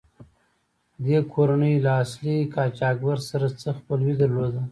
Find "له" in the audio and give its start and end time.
1.85-1.91